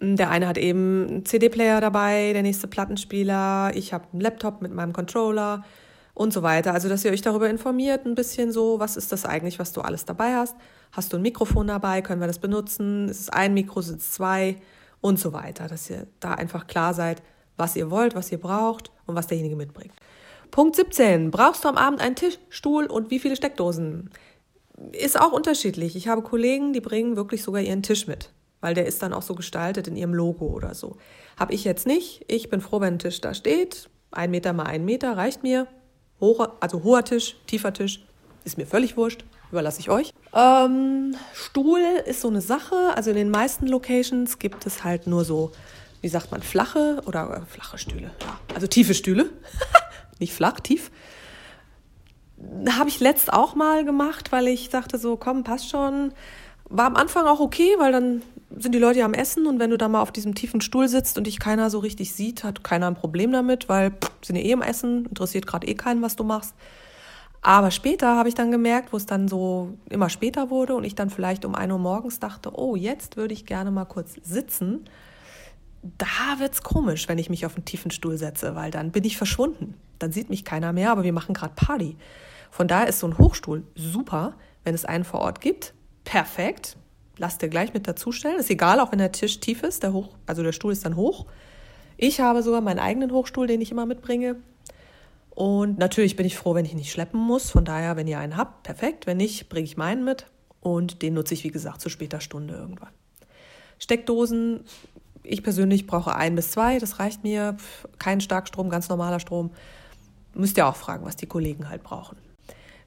Der 0.00 0.30
eine 0.30 0.46
hat 0.46 0.58
eben 0.58 1.06
einen 1.08 1.24
CD-Player 1.24 1.80
dabei, 1.80 2.32
der 2.32 2.42
nächste 2.42 2.68
Plattenspieler, 2.68 3.72
ich 3.74 3.92
habe 3.94 4.04
einen 4.12 4.20
Laptop 4.20 4.60
mit 4.60 4.72
meinem 4.72 4.92
Controller 4.92 5.64
und 6.12 6.32
so 6.32 6.42
weiter. 6.42 6.74
Also, 6.74 6.88
dass 6.88 7.04
ihr 7.04 7.12
euch 7.12 7.22
darüber 7.22 7.48
informiert, 7.48 8.04
ein 8.04 8.14
bisschen 8.14 8.52
so, 8.52 8.78
was 8.78 8.96
ist 8.96 9.12
das 9.12 9.24
eigentlich, 9.24 9.58
was 9.58 9.72
du 9.72 9.80
alles 9.80 10.04
dabei 10.04 10.34
hast? 10.34 10.56
Hast 10.92 11.12
du 11.12 11.16
ein 11.16 11.22
Mikrofon 11.22 11.66
dabei? 11.66 12.02
Können 12.02 12.20
wir 12.20 12.26
das 12.26 12.38
benutzen? 12.38 13.08
Ist 13.08 13.20
es 13.20 13.28
ein 13.28 13.54
Mikro, 13.54 13.80
sind 13.82 14.00
es 14.00 14.12
zwei? 14.12 14.56
Und 15.00 15.18
so 15.18 15.32
weiter. 15.32 15.66
Dass 15.66 15.90
ihr 15.90 16.06
da 16.20 16.32
einfach 16.32 16.66
klar 16.66 16.94
seid, 16.94 17.22
was 17.56 17.76
ihr 17.76 17.90
wollt, 17.90 18.14
was 18.14 18.32
ihr 18.32 18.40
braucht 18.40 18.90
und 19.06 19.14
was 19.14 19.26
derjenige 19.26 19.56
mitbringt. 19.56 19.92
Punkt 20.50 20.76
17. 20.76 21.30
Brauchst 21.30 21.64
du 21.64 21.68
am 21.68 21.76
Abend 21.76 22.00
einen 22.00 22.16
Tisch, 22.16 22.38
Stuhl 22.48 22.86
und 22.86 23.10
wie 23.10 23.18
viele 23.18 23.36
Steckdosen? 23.36 24.10
Ist 24.92 25.18
auch 25.18 25.32
unterschiedlich. 25.32 25.96
Ich 25.96 26.08
habe 26.08 26.22
Kollegen, 26.22 26.72
die 26.72 26.80
bringen 26.80 27.16
wirklich 27.16 27.42
sogar 27.42 27.62
ihren 27.62 27.82
Tisch 27.82 28.06
mit, 28.06 28.30
weil 28.60 28.74
der 28.74 28.86
ist 28.86 29.02
dann 29.02 29.12
auch 29.12 29.22
so 29.22 29.34
gestaltet 29.34 29.88
in 29.88 29.96
ihrem 29.96 30.14
Logo 30.14 30.46
oder 30.46 30.74
so. 30.74 30.96
Habe 31.38 31.54
ich 31.54 31.64
jetzt 31.64 31.86
nicht. 31.86 32.24
Ich 32.28 32.48
bin 32.50 32.60
froh, 32.60 32.80
wenn 32.80 32.94
ein 32.94 32.98
Tisch 32.98 33.20
da 33.20 33.34
steht. 33.34 33.88
Ein 34.10 34.30
Meter 34.30 34.52
mal 34.52 34.64
ein 34.64 34.84
Meter 34.84 35.16
reicht 35.16 35.42
mir. 35.42 35.66
Hoher, 36.20 36.56
also 36.60 36.82
hoher 36.82 37.04
Tisch, 37.04 37.36
tiefer 37.46 37.72
Tisch, 37.72 38.04
ist 38.44 38.56
mir 38.56 38.66
völlig 38.66 38.96
wurscht. 38.96 39.24
Überlasse 39.50 39.80
ich 39.80 39.90
euch. 39.90 40.12
Ähm, 40.34 41.14
Stuhl 41.34 41.80
ist 42.06 42.20
so 42.20 42.28
eine 42.28 42.40
Sache. 42.40 42.76
Also 42.94 43.10
in 43.10 43.16
den 43.16 43.30
meisten 43.30 43.66
Locations 43.66 44.38
gibt 44.38 44.66
es 44.66 44.84
halt 44.84 45.06
nur 45.06 45.24
so, 45.24 45.52
wie 46.00 46.08
sagt 46.08 46.30
man, 46.30 46.42
flache 46.42 47.02
oder 47.06 47.42
äh, 47.42 47.46
flache 47.46 47.78
Stühle. 47.78 48.10
Ja, 48.20 48.40
also 48.54 48.66
tiefe 48.66 48.94
Stühle. 48.94 49.30
nicht 50.20 50.34
flach, 50.34 50.60
tief. 50.60 50.90
Habe 52.70 52.88
ich 52.88 53.00
letzt 53.00 53.32
auch 53.32 53.54
mal 53.54 53.84
gemacht, 53.84 54.32
weil 54.32 54.48
ich 54.48 54.68
dachte 54.68 54.98
so, 54.98 55.16
komm, 55.16 55.42
passt 55.42 55.70
schon. 55.70 56.12
War 56.68 56.86
am 56.86 56.96
Anfang 56.96 57.26
auch 57.26 57.40
okay, 57.40 57.74
weil 57.78 57.92
dann 57.92 58.22
sind 58.56 58.74
die 58.74 58.78
Leute 58.78 59.00
ja 59.00 59.04
am 59.04 59.14
Essen 59.14 59.46
und 59.46 59.58
wenn 59.58 59.70
du 59.70 59.78
da 59.78 59.88
mal 59.88 60.02
auf 60.02 60.12
diesem 60.12 60.34
tiefen 60.34 60.60
Stuhl 60.60 60.88
sitzt 60.88 61.16
und 61.16 61.26
dich 61.26 61.38
keiner 61.38 61.70
so 61.70 61.78
richtig 61.78 62.12
sieht, 62.12 62.44
hat 62.44 62.64
keiner 62.64 62.88
ein 62.88 62.94
Problem 62.94 63.32
damit, 63.32 63.68
weil 63.68 63.90
pff, 63.90 64.10
sind 64.22 64.36
ja 64.36 64.42
eh 64.42 64.52
am 64.52 64.62
Essen, 64.62 65.06
interessiert 65.06 65.46
gerade 65.46 65.66
eh 65.66 65.74
keinen, 65.74 66.02
was 66.02 66.16
du 66.16 66.24
machst. 66.24 66.54
Aber 67.42 67.70
später 67.70 68.16
habe 68.16 68.28
ich 68.28 68.34
dann 68.34 68.50
gemerkt, 68.50 68.92
wo 68.92 68.96
es 68.96 69.06
dann 69.06 69.28
so 69.28 69.74
immer 69.88 70.08
später 70.08 70.50
wurde 70.50 70.74
und 70.74 70.84
ich 70.84 70.94
dann 70.94 71.10
vielleicht 71.10 71.44
um 71.44 71.54
1 71.54 71.72
Uhr 71.72 71.78
morgens 71.78 72.18
dachte, 72.18 72.50
oh, 72.58 72.74
jetzt 72.74 73.16
würde 73.16 73.34
ich 73.34 73.46
gerne 73.46 73.70
mal 73.70 73.84
kurz 73.84 74.16
sitzen 74.22 74.88
da 75.98 76.38
wird 76.38 76.54
es 76.54 76.62
komisch, 76.62 77.08
wenn 77.08 77.18
ich 77.18 77.30
mich 77.30 77.46
auf 77.46 77.56
einen 77.56 77.64
tiefen 77.64 77.90
Stuhl 77.90 78.16
setze, 78.16 78.54
weil 78.54 78.70
dann 78.70 78.90
bin 78.90 79.04
ich 79.04 79.16
verschwunden. 79.16 79.74
Dann 79.98 80.12
sieht 80.12 80.30
mich 80.30 80.44
keiner 80.44 80.72
mehr, 80.72 80.90
aber 80.90 81.04
wir 81.04 81.12
machen 81.12 81.34
gerade 81.34 81.54
Party. 81.54 81.96
Von 82.50 82.68
daher 82.68 82.88
ist 82.88 83.00
so 83.00 83.06
ein 83.06 83.18
Hochstuhl 83.18 83.64
super, 83.74 84.34
wenn 84.64 84.74
es 84.74 84.84
einen 84.84 85.04
vor 85.04 85.20
Ort 85.20 85.40
gibt. 85.40 85.74
Perfekt. 86.04 86.76
Lasst 87.18 87.42
ihr 87.42 87.48
gleich 87.48 87.74
mit 87.74 87.88
dazustellen. 87.88 88.38
Ist 88.38 88.50
egal, 88.50 88.80
auch 88.80 88.92
wenn 88.92 88.98
der 88.98 89.12
Tisch 89.12 89.40
tief 89.40 89.62
ist, 89.62 89.82
der 89.82 89.92
hoch, 89.92 90.10
also 90.26 90.42
der 90.42 90.52
Stuhl 90.52 90.72
ist 90.72 90.84
dann 90.84 90.96
hoch. 90.96 91.26
Ich 91.96 92.20
habe 92.20 92.42
sogar 92.42 92.60
meinen 92.60 92.78
eigenen 92.78 93.10
Hochstuhl, 93.10 93.46
den 93.46 93.60
ich 93.60 93.70
immer 93.70 93.86
mitbringe. 93.86 94.36
Und 95.30 95.78
natürlich 95.78 96.16
bin 96.16 96.26
ich 96.26 96.36
froh, 96.36 96.54
wenn 96.54 96.64
ich 96.64 96.74
nicht 96.74 96.92
schleppen 96.92 97.20
muss. 97.20 97.50
Von 97.50 97.64
daher, 97.64 97.96
wenn 97.96 98.06
ihr 98.06 98.18
einen 98.18 98.36
habt, 98.36 98.62
perfekt. 98.62 99.06
Wenn 99.06 99.16
nicht, 99.16 99.48
bringe 99.48 99.64
ich 99.64 99.76
meinen 99.76 100.04
mit. 100.04 100.26
Und 100.60 101.02
den 101.02 101.14
nutze 101.14 101.34
ich, 101.34 101.44
wie 101.44 101.50
gesagt, 101.50 101.80
zu 101.80 101.88
später 101.88 102.20
Stunde 102.20 102.54
irgendwann. 102.54 102.90
Steckdosen 103.78 104.64
ich 105.28 105.42
persönlich 105.42 105.86
brauche 105.86 106.14
ein 106.14 106.34
bis 106.34 106.52
zwei, 106.52 106.78
das 106.78 106.98
reicht 106.98 107.24
mir. 107.24 107.56
Kein 107.98 108.20
Starkstrom, 108.20 108.70
ganz 108.70 108.88
normaler 108.88 109.20
Strom. 109.20 109.50
Müsst 110.36 110.56
ihr 110.56 110.66
auch 110.66 110.76
fragen, 110.76 111.04
was 111.04 111.16
die 111.16 111.26
Kollegen 111.26 111.68
halt 111.68 111.82
brauchen. 111.82 112.16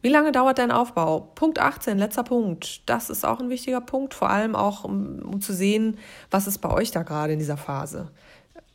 Wie 0.01 0.09
lange 0.09 0.31
dauert 0.31 0.59
dein 0.59 0.71
Aufbau? 0.71 1.31
Punkt 1.35 1.59
18, 1.59 1.97
letzter 1.97 2.23
Punkt. 2.23 2.89
Das 2.89 3.09
ist 3.09 3.25
auch 3.25 3.39
ein 3.39 3.49
wichtiger 3.49 3.81
Punkt, 3.81 4.13
vor 4.13 4.29
allem 4.29 4.55
auch, 4.55 4.85
um, 4.85 5.19
um 5.19 5.41
zu 5.41 5.53
sehen, 5.53 5.97
was 6.31 6.47
ist 6.47 6.59
bei 6.59 6.69
euch 6.69 6.91
da 6.91 7.03
gerade 7.03 7.33
in 7.33 7.39
dieser 7.39 7.57
Phase. 7.57 8.09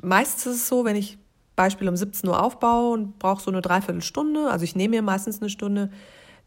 Meistens 0.02 0.46
ist 0.46 0.62
es 0.62 0.68
so, 0.68 0.84
wenn 0.84 0.96
ich 0.96 1.16
Beispiel 1.56 1.88
um 1.88 1.96
17 1.96 2.28
Uhr 2.28 2.42
aufbaue 2.42 2.92
und 2.92 3.18
brauche 3.18 3.42
so 3.42 3.50
eine 3.50 3.62
Dreiviertelstunde, 3.62 4.50
also 4.50 4.64
ich 4.64 4.76
nehme 4.76 4.96
mir 4.96 5.02
meistens 5.02 5.40
eine 5.40 5.48
Stunde, 5.48 5.90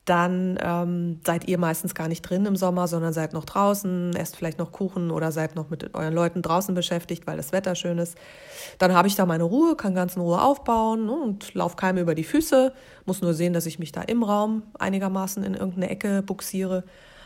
dann 0.07 0.57
ähm, 0.61 1.19
seid 1.25 1.49
ihr 1.49 1.57
meistens 1.57 1.93
gar 1.93 2.07
nicht 2.07 2.21
drin 2.21 2.45
im 2.45 2.55
Sommer, 2.55 2.87
sondern 2.87 3.11
seid 3.11 3.33
noch 3.33 3.43
draußen, 3.43 4.15
esst 4.15 4.37
vielleicht 4.37 4.57
noch 4.57 4.71
Kuchen 4.71 5.11
oder 5.11 5.33
seid 5.33 5.55
noch 5.55 5.69
mit 5.69 5.93
euren 5.93 6.13
Leuten 6.13 6.41
draußen 6.41 6.73
beschäftigt, 6.73 7.27
weil 7.27 7.35
das 7.35 7.51
Wetter 7.51 7.75
schön 7.75 7.97
ist. 7.97 8.17
Dann 8.77 8.93
habe 8.93 9.09
ich 9.09 9.15
da 9.15 9.25
meine 9.25 9.43
Ruhe, 9.43 9.75
kann 9.75 9.93
ganz 9.93 10.15
in 10.15 10.21
Ruhe 10.21 10.41
aufbauen 10.41 11.07
ne, 11.07 11.11
und 11.11 11.53
laufe 11.55 11.75
keinem 11.75 11.97
über 11.97 12.15
die 12.15 12.23
Füße, 12.23 12.71
muss 13.05 13.21
nur 13.21 13.33
sehen, 13.33 13.51
dass 13.51 13.65
ich 13.65 13.79
mich 13.79 13.91
da 13.91 14.01
im 14.01 14.23
Raum 14.23 14.63
einigermaßen 14.79 15.43
in 15.43 15.55
irgendeine 15.55 15.89
Ecke 15.89 16.21
buxiere. 16.21 16.85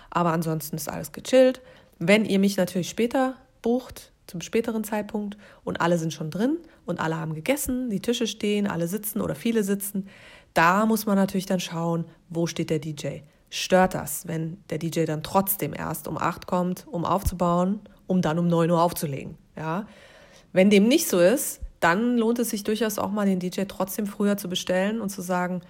Aber 0.10 0.34
ansonsten 0.34 0.76
ist 0.76 0.90
alles 0.90 1.12
gechillt. 1.12 1.62
Wenn 2.00 2.26
ihr 2.26 2.40
mich 2.40 2.58
natürlich 2.58 2.90
später 2.90 3.36
bucht, 3.62 4.12
zum 4.26 4.42
späteren 4.42 4.84
Zeitpunkt 4.84 5.38
und 5.64 5.82
alle 5.82 6.00
sind 6.00 6.14
schon 6.14 6.32
drin 6.32 6.58
und 6.88 7.00
alle 7.00 7.18
haben 7.18 7.36
gegessen, 7.36 7.92
die 7.92 8.00
Tische 8.00 8.26
stehen, 8.26 8.66
alle 8.66 8.88
sitzen 8.88 9.22
oder 9.22 9.36
viele 9.36 9.64
sitzen, 9.64 10.08
da 10.53 10.86
muss 10.86 11.05
man 11.05 11.15
natürlich 11.15 11.46
dann 11.46 11.60
schauen, 11.60 12.05
wo 12.29 12.48
steht 12.48 12.70
der 12.70 12.79
DJ. 12.79 13.20
Stört 13.50 13.93
das, 13.93 14.27
wenn 14.27 14.63
der 14.70 14.77
DJ 14.77 15.05
dann 15.05 15.24
trotzdem 15.24 15.74
erst 15.74 16.08
um 16.08 16.17
8 16.17 16.48
kommt, 16.48 16.88
um 16.88 17.05
aufzubauen, 17.05 17.79
um 18.08 18.22
dann 18.22 18.39
um 18.39 18.48
9 18.48 18.72
Uhr 18.72 18.81
aufzulegen? 18.81 19.38
Ja? 19.55 19.88
Wenn 20.53 20.70
dem 20.70 20.88
nicht 20.88 21.08
so 21.08 21.20
ist, 21.20 21.62
dann 21.79 22.17
lohnt 22.17 22.39
es 22.39 22.50
sich 22.50 22.63
durchaus 22.63 23.00
auch 23.00 23.12
mal 23.12 23.25
den 23.25 23.39
DJ 23.39 23.63
trotzdem 23.67 24.05
früher 24.05 24.38
zu 24.38 24.48
bestellen 24.48 25.01
und 25.01 25.10
zu 25.10 25.22
sagen, 25.22 25.62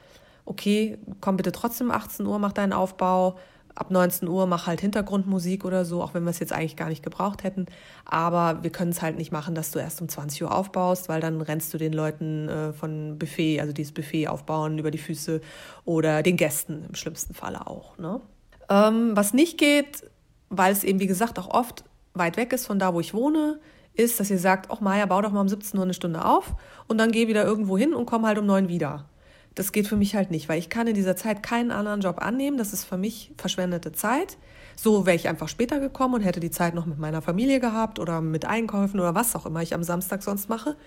okay, 0.46 0.98
komm 1.22 1.38
bitte 1.38 1.52
trotzdem 1.52 1.92
18 1.92 2.26
Uhr, 2.26 2.38
mach 2.40 2.52
deinen 2.52 2.74
Aufbau, 2.74 3.38
ab 3.76 3.92
19 3.92 4.28
Uhr 4.28 4.48
mach 4.48 4.68
halt 4.68 4.82
Hintergrundmusik 4.82 5.66
oder 5.66 5.86
so, 5.86 6.02
auch 6.02 6.14
wenn 6.14 6.24
wir 6.24 6.30
es 6.30 6.40
jetzt 6.40 6.54
eigentlich 6.54 6.76
gar 6.76 6.90
nicht 6.90 7.04
gebraucht 7.04 7.44
hätten. 7.44 7.66
Aber 8.06 8.64
wir 8.64 8.72
können 8.72 8.92
es 8.92 9.02
halt 9.02 9.18
nicht 9.18 9.32
machen, 9.32 9.56
dass 9.56 9.72
du 9.72 9.80
erst 9.80 10.02
um 10.02 10.10
20 10.10 10.44
Uhr 10.44 10.56
aufbaust, 10.56 11.10
weil 11.10 11.22
dann 11.22 11.42
rennst 11.42 11.74
du 11.74 11.78
den 11.78 11.94
Leuten 11.94 12.50
äh, 12.50 12.74
von 12.74 13.18
Buffet, 13.18 13.60
also 13.62 13.74
dieses 13.74 13.94
Buffet 13.94 14.28
aufbauen 14.28 14.78
über 14.78 14.92
die 14.92 14.98
Füße 14.98 15.42
oder 15.86 16.24
den 16.24 16.38
Gästen 16.38 16.86
im 16.88 16.96
schlimmsten 16.96 17.34
Falle 17.34 17.68
auch. 17.68 17.98
Ne? 17.98 18.22
Ähm, 18.70 19.12
was 19.16 19.34
nicht 19.34 19.58
geht, 19.58 20.04
weil 20.50 20.72
es 20.72 20.84
eben, 20.84 21.00
wie 21.00 21.08
gesagt, 21.08 21.40
auch 21.40 21.50
oft 21.50 21.84
weit 22.14 22.38
weg 22.38 22.54
ist 22.54 22.68
von 22.68 22.80
da, 22.80 22.94
wo 22.94 23.00
ich 23.00 23.14
wohne, 23.14 23.60
ist, 23.94 24.20
dass 24.20 24.30
ihr 24.30 24.40
sagt, 24.40 24.70
ach 24.72 24.80
Maja, 24.80 25.06
bau 25.06 25.22
doch 25.22 25.32
mal 25.32 25.42
um 25.42 25.50
17 25.50 25.78
Uhr 25.78 25.84
eine 25.84 25.94
Stunde 25.94 26.24
auf 26.26 26.56
und 26.88 26.98
dann 26.98 27.12
geh 27.12 27.28
wieder 27.28 27.44
irgendwo 27.44 27.78
hin 27.78 27.94
und 27.94 28.06
komm 28.06 28.26
halt 28.26 28.38
um 28.38 28.46
9 28.46 28.70
wieder. 28.70 29.06
Das 29.56 29.72
geht 29.72 29.88
für 29.88 29.98
mich 29.98 30.16
halt 30.16 30.32
nicht, 30.32 30.48
weil 30.48 30.60
ich 30.60 30.70
kann 30.70 30.88
in 30.88 30.96
dieser 30.96 31.16
Zeit 31.16 31.44
keinen 31.44 31.72
anderen 31.72 32.02
Job 32.02 32.22
annehmen. 32.22 32.58
Das 32.58 32.72
ist 32.72 32.86
für 32.86 32.98
mich 32.98 33.34
verschwendete 33.38 33.92
Zeit. 33.92 34.38
So 34.78 35.06
wäre 35.06 35.16
ich 35.16 35.28
einfach 35.28 35.50
später 35.50 35.80
gekommen 35.80 36.16
und 36.16 36.22
hätte 36.22 36.40
die 36.40 36.52
Zeit 36.52 36.74
noch 36.74 36.86
mit 36.86 36.98
meiner 36.98 37.22
Familie 37.22 37.60
gehabt 37.60 38.00
oder 38.00 38.22
mit 38.22 38.46
Einkäufen 38.46 39.00
oder 39.00 39.14
was 39.14 39.36
auch 39.36 39.46
immer 39.46 39.62
ich 39.62 39.74
am 39.74 39.84
Samstag 39.84 40.24
sonst 40.24 40.48
mache. 40.48 40.78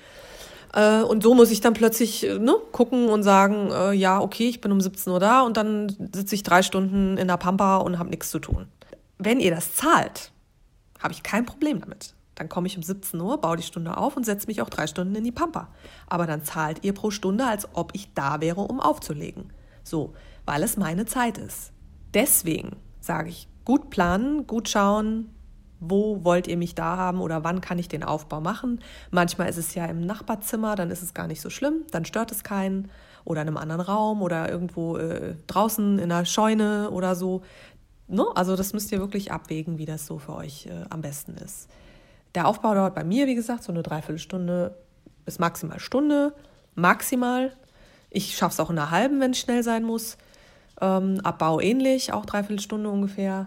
Äh, 0.72 1.02
und 1.02 1.22
so 1.22 1.34
muss 1.34 1.50
ich 1.50 1.60
dann 1.60 1.74
plötzlich 1.74 2.26
äh, 2.26 2.38
ne, 2.38 2.56
gucken 2.72 3.08
und 3.08 3.22
sagen, 3.22 3.70
äh, 3.70 3.92
ja, 3.92 4.20
okay, 4.20 4.48
ich 4.48 4.60
bin 4.60 4.72
um 4.72 4.80
17 4.80 5.12
Uhr 5.12 5.20
da 5.20 5.42
und 5.42 5.56
dann 5.56 5.94
sitze 6.14 6.34
ich 6.34 6.42
drei 6.42 6.62
Stunden 6.62 7.16
in 7.16 7.28
der 7.28 7.36
Pampa 7.36 7.76
und 7.76 7.98
habe 7.98 8.10
nichts 8.10 8.30
zu 8.30 8.38
tun. 8.38 8.66
Wenn 9.18 9.40
ihr 9.40 9.50
das 9.50 9.74
zahlt, 9.74 10.32
habe 11.00 11.12
ich 11.12 11.22
kein 11.22 11.46
Problem 11.46 11.80
damit. 11.80 12.13
Dann 12.34 12.48
komme 12.48 12.66
ich 12.66 12.76
um 12.76 12.82
17 12.82 13.20
Uhr, 13.20 13.40
baue 13.40 13.56
die 13.56 13.62
Stunde 13.62 13.96
auf 13.96 14.16
und 14.16 14.24
setze 14.24 14.46
mich 14.46 14.60
auch 14.60 14.70
drei 14.70 14.86
Stunden 14.86 15.14
in 15.14 15.24
die 15.24 15.32
Pampa. 15.32 15.68
Aber 16.06 16.26
dann 16.26 16.44
zahlt 16.44 16.84
ihr 16.84 16.92
pro 16.92 17.10
Stunde, 17.10 17.46
als 17.46 17.68
ob 17.74 17.92
ich 17.94 18.12
da 18.14 18.40
wäre, 18.40 18.62
um 18.62 18.80
aufzulegen. 18.80 19.52
So, 19.82 20.14
weil 20.46 20.62
es 20.62 20.76
meine 20.76 21.06
Zeit 21.06 21.38
ist. 21.38 21.72
Deswegen 22.12 22.76
sage 23.00 23.28
ich, 23.28 23.48
gut 23.64 23.90
planen, 23.90 24.46
gut 24.46 24.68
schauen, 24.68 25.30
wo 25.80 26.24
wollt 26.24 26.46
ihr 26.46 26.56
mich 26.56 26.74
da 26.74 26.96
haben 26.96 27.20
oder 27.20 27.44
wann 27.44 27.60
kann 27.60 27.78
ich 27.78 27.88
den 27.88 28.02
Aufbau 28.02 28.40
machen. 28.40 28.80
Manchmal 29.10 29.48
ist 29.48 29.58
es 29.58 29.74
ja 29.74 29.84
im 29.86 30.00
Nachbarzimmer, 30.00 30.76
dann 30.76 30.90
ist 30.90 31.02
es 31.02 31.14
gar 31.14 31.26
nicht 31.26 31.40
so 31.40 31.50
schlimm, 31.50 31.84
dann 31.90 32.04
stört 32.04 32.32
es 32.32 32.42
keinen. 32.42 32.90
Oder 33.24 33.40
in 33.40 33.48
einem 33.48 33.56
anderen 33.56 33.80
Raum 33.80 34.20
oder 34.20 34.50
irgendwo 34.50 34.98
äh, 34.98 35.36
draußen 35.46 35.98
in 35.98 36.12
einer 36.12 36.26
Scheune 36.26 36.90
oder 36.90 37.14
so. 37.14 37.42
Ne? 38.06 38.24
Also 38.34 38.54
das 38.54 38.74
müsst 38.74 38.92
ihr 38.92 38.98
wirklich 38.98 39.32
abwägen, 39.32 39.78
wie 39.78 39.86
das 39.86 40.06
so 40.06 40.18
für 40.18 40.34
euch 40.34 40.66
äh, 40.66 40.84
am 40.90 41.00
besten 41.00 41.34
ist. 41.36 41.70
Der 42.34 42.46
Aufbau 42.48 42.74
dauert 42.74 42.94
bei 42.94 43.04
mir, 43.04 43.26
wie 43.26 43.34
gesagt, 43.34 43.62
so 43.62 43.72
eine 43.72 43.82
Dreiviertelstunde 43.82 44.76
bis 45.24 45.38
maximal 45.38 45.80
Stunde. 45.80 46.34
Maximal. 46.74 47.52
Ich 48.10 48.36
schaffe 48.36 48.54
es 48.54 48.60
auch 48.60 48.70
in 48.70 48.78
einer 48.78 48.90
halben, 48.90 49.20
wenn 49.20 49.32
es 49.32 49.38
schnell 49.38 49.62
sein 49.62 49.84
muss. 49.84 50.16
Ähm, 50.80 51.20
Abbau 51.22 51.60
ähnlich, 51.60 52.12
auch 52.12 52.26
Dreiviertelstunde 52.26 52.88
ungefähr. 52.88 53.46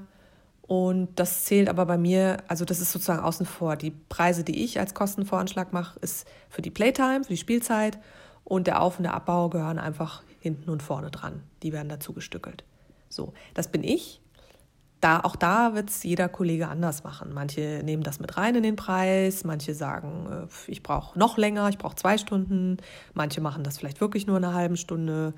Und 0.62 1.18
das 1.18 1.46
zählt 1.46 1.70
aber 1.70 1.86
bei 1.86 1.98
mir, 1.98 2.38
also 2.48 2.66
das 2.66 2.82
ist 2.82 2.92
sozusagen 2.92 3.22
außen 3.22 3.46
vor. 3.46 3.78
Die 3.78 3.92
Preise, 3.92 4.44
die 4.44 4.64
ich 4.64 4.80
als 4.80 4.94
Kostenvoranschlag 4.94 5.72
mache, 5.72 5.98
ist 6.00 6.28
für 6.50 6.62
die 6.62 6.72
Playtime, 6.72 7.24
für 7.24 7.30
die 7.30 7.38
Spielzeit. 7.38 7.98
Und 8.44 8.68
der 8.68 8.82
Auf- 8.82 8.98
und 8.98 9.04
der 9.04 9.14
Abbau 9.14 9.50
gehören 9.50 9.80
einfach 9.80 10.24
hinten 10.40 10.70
und 10.70 10.84
vorne 10.84 11.12
dran. 11.12 11.44
Die 11.64 11.74
werden 11.74 11.90
dazu 11.90 12.14
gestückelt. 12.14 12.64
So, 13.10 13.34
das 13.54 13.70
bin 13.70 13.84
ich 13.84 14.22
da, 15.00 15.20
auch 15.20 15.36
da 15.36 15.76
wird 15.76 15.90
es 15.90 16.04
jeder 16.04 16.28
Kollege 16.28 16.68
anders 16.68 17.04
machen. 17.04 17.32
Manche 17.34 17.82
nehmen 17.84 18.02
das 18.02 18.20
mit 18.20 18.36
rein 18.36 18.56
in 18.56 18.64
den 18.64 18.76
Preis, 18.76 19.44
manche 19.44 19.76
sagen, 19.76 20.48
äh, 20.48 20.72
ich 20.72 20.82
brauche 20.82 21.18
noch 21.18 21.38
länger, 21.38 21.70
ich 21.70 21.78
brauche 21.78 21.96
zwei 21.96 22.18
Stunden, 22.18 22.78
manche 23.14 23.40
machen 23.40 23.64
das 23.64 23.78
vielleicht 23.78 24.02
wirklich 24.02 24.26
nur 24.26 24.38
in 24.38 24.44
einer 24.44 24.56
halben 24.56 24.76
Stunde. 24.76 25.34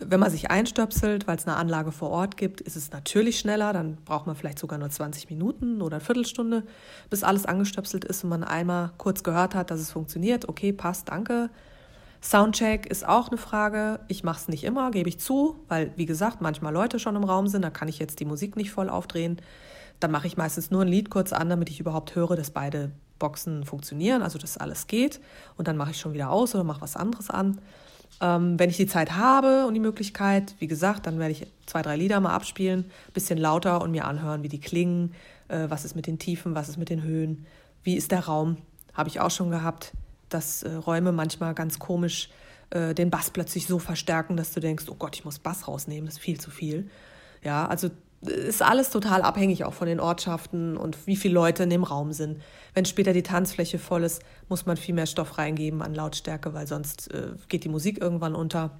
Wenn 0.00 0.18
man 0.18 0.30
sich 0.30 0.50
einstöpselt, 0.50 1.28
weil 1.28 1.36
es 1.36 1.46
eine 1.46 1.56
Anlage 1.56 1.92
vor 1.92 2.10
Ort 2.10 2.36
gibt, 2.36 2.60
ist 2.60 2.76
es 2.76 2.90
natürlich 2.90 3.38
schneller, 3.38 3.72
dann 3.72 3.96
braucht 4.04 4.26
man 4.26 4.34
vielleicht 4.34 4.58
sogar 4.58 4.78
nur 4.78 4.90
20 4.90 5.30
Minuten 5.30 5.80
oder 5.80 5.96
eine 5.96 6.04
Viertelstunde, 6.04 6.64
bis 7.08 7.22
alles 7.22 7.46
angestöpselt 7.46 8.04
ist 8.04 8.24
und 8.24 8.30
man 8.30 8.42
einmal 8.42 8.90
kurz 8.98 9.22
gehört 9.22 9.54
hat, 9.54 9.70
dass 9.70 9.78
es 9.78 9.92
funktioniert. 9.92 10.48
Okay, 10.48 10.72
passt, 10.72 11.08
danke. 11.08 11.50
Soundcheck 12.24 12.86
ist 12.86 13.06
auch 13.06 13.28
eine 13.28 13.36
Frage. 13.36 14.00
Ich 14.08 14.24
mache 14.24 14.40
es 14.40 14.48
nicht 14.48 14.64
immer, 14.64 14.90
gebe 14.90 15.10
ich 15.10 15.20
zu, 15.20 15.56
weil, 15.68 15.92
wie 15.96 16.06
gesagt, 16.06 16.40
manchmal 16.40 16.72
Leute 16.72 16.98
schon 16.98 17.16
im 17.16 17.24
Raum 17.24 17.48
sind, 17.48 17.60
da 17.62 17.68
kann 17.68 17.86
ich 17.86 17.98
jetzt 17.98 18.18
die 18.18 18.24
Musik 18.24 18.56
nicht 18.56 18.70
voll 18.70 18.88
aufdrehen. 18.88 19.42
Dann 20.00 20.10
mache 20.10 20.26
ich 20.26 20.38
meistens 20.38 20.70
nur 20.70 20.82
ein 20.82 20.88
Lied 20.88 21.10
kurz 21.10 21.34
an, 21.34 21.50
damit 21.50 21.68
ich 21.68 21.80
überhaupt 21.80 22.14
höre, 22.14 22.34
dass 22.34 22.50
beide 22.50 22.92
Boxen 23.18 23.64
funktionieren, 23.64 24.22
also 24.22 24.38
dass 24.38 24.56
alles 24.56 24.86
geht. 24.86 25.20
Und 25.58 25.68
dann 25.68 25.76
mache 25.76 25.90
ich 25.90 25.98
schon 25.98 26.14
wieder 26.14 26.30
aus 26.30 26.54
oder 26.54 26.64
mache 26.64 26.80
was 26.80 26.96
anderes 26.96 27.28
an. 27.28 27.60
Ähm, 28.22 28.58
wenn 28.58 28.70
ich 28.70 28.78
die 28.78 28.86
Zeit 28.86 29.12
habe 29.16 29.66
und 29.66 29.74
die 29.74 29.80
Möglichkeit, 29.80 30.54
wie 30.60 30.66
gesagt, 30.66 31.06
dann 31.06 31.18
werde 31.18 31.32
ich 31.32 31.46
zwei, 31.66 31.82
drei 31.82 31.96
Lieder 31.96 32.20
mal 32.20 32.34
abspielen, 32.34 32.90
bisschen 33.12 33.36
lauter 33.36 33.82
und 33.82 33.90
mir 33.90 34.06
anhören, 34.06 34.42
wie 34.42 34.48
die 34.48 34.60
klingen, 34.60 35.12
äh, 35.48 35.66
was 35.68 35.84
ist 35.84 35.94
mit 35.94 36.06
den 36.06 36.18
Tiefen, 36.18 36.54
was 36.54 36.70
ist 36.70 36.78
mit 36.78 36.88
den 36.88 37.02
Höhen, 37.02 37.44
wie 37.82 37.96
ist 37.96 38.12
der 38.12 38.24
Raum. 38.24 38.56
Habe 38.94 39.10
ich 39.10 39.20
auch 39.20 39.30
schon 39.30 39.50
gehabt 39.50 39.92
dass 40.28 40.62
äh, 40.62 40.72
Räume 40.74 41.12
manchmal 41.12 41.54
ganz 41.54 41.78
komisch 41.78 42.30
äh, 42.70 42.94
den 42.94 43.10
Bass 43.10 43.30
plötzlich 43.30 43.66
so 43.66 43.78
verstärken, 43.78 44.36
dass 44.36 44.52
du 44.52 44.60
denkst, 44.60 44.84
oh 44.88 44.94
Gott, 44.94 45.16
ich 45.16 45.24
muss 45.24 45.38
Bass 45.38 45.68
rausnehmen, 45.68 46.06
das 46.06 46.14
ist 46.14 46.20
viel 46.20 46.40
zu 46.40 46.50
viel. 46.50 46.90
Ja, 47.42 47.66
also 47.66 47.90
ist 48.28 48.62
alles 48.62 48.90
total 48.90 49.22
abhängig 49.22 49.64
auch 49.64 49.74
von 49.74 49.86
den 49.86 50.00
Ortschaften 50.00 50.76
und 50.76 51.06
wie 51.06 51.16
viele 51.16 51.34
Leute 51.34 51.62
in 51.62 51.70
dem 51.70 51.84
Raum 51.84 52.12
sind. 52.12 52.40
Wenn 52.74 52.84
später 52.84 53.12
die 53.12 53.22
Tanzfläche 53.22 53.78
voll 53.78 54.02
ist, 54.02 54.22
muss 54.48 54.66
man 54.66 54.76
viel 54.76 54.94
mehr 54.94 55.06
Stoff 55.06 55.38
reingeben 55.38 55.82
an 55.82 55.94
Lautstärke, 55.94 56.54
weil 56.54 56.66
sonst 56.66 57.12
äh, 57.12 57.28
geht 57.48 57.64
die 57.64 57.68
Musik 57.68 58.00
irgendwann 58.00 58.34
unter. 58.34 58.70